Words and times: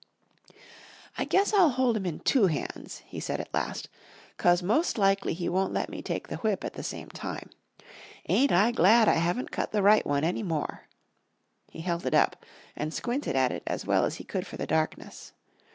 "I 1.15 1.25
guess 1.25 1.53
I'll 1.53 1.69
hold 1.69 1.95
'em 1.95 2.07
in 2.07 2.21
two 2.21 2.47
hands," 2.47 3.03
he 3.05 3.19
said 3.19 3.39
at 3.39 3.53
last, 3.53 3.87
"'cause 4.35 4.63
most 4.63 4.97
likely 4.97 5.35
he 5.35 5.47
won't 5.47 5.73
let 5.73 5.89
me 5.91 6.01
take 6.01 6.27
the 6.27 6.37
whip 6.37 6.63
at 6.65 6.73
the 6.73 6.81
same 6.81 7.07
time. 7.09 7.51
Ain't 8.27 8.51
I 8.51 8.71
glad 8.71 9.07
I 9.07 9.13
haven't 9.21 9.51
cut 9.51 9.71
the 9.71 9.83
right 9.83 10.03
one 10.03 10.23
any 10.23 10.41
more!" 10.41 10.87
He 11.69 11.81
held 11.81 12.07
it 12.07 12.15
up 12.15 12.43
and 12.75 12.91
squinted 12.91 13.35
at 13.35 13.51
it 13.51 13.61
as 13.67 13.85
well 13.85 14.03
as 14.03 14.15
he 14.15 14.23
could 14.23 14.47
for 14.47 14.57
the 14.57 14.65
darkness. 14.65 15.33